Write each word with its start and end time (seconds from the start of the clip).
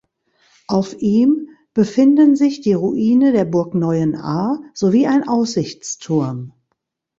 Auf 0.65 0.97
ihm 0.99 1.49
befinden 1.75 2.35
sich 2.35 2.61
die 2.61 2.73
Ruine 2.73 3.33
der 3.33 3.45
Burg 3.45 3.75
Neuenahr 3.75 4.59
sowie 4.73 5.05
ein 5.05 5.27
Aussichtsturm. 5.27 6.53